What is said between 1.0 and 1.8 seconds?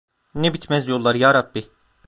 yarabbi!